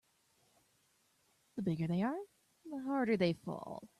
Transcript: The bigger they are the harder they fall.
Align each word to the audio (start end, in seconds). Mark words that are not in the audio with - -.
The 1.55 1.61
bigger 1.61 1.87
they 1.87 2.01
are 2.01 2.15
the 2.71 2.81
harder 2.85 3.17
they 3.17 3.33
fall. 3.33 3.87